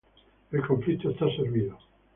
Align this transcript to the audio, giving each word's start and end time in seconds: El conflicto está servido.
El 0.51 0.65
conflicto 0.65 1.11
está 1.11 1.27
servido. 1.35 1.77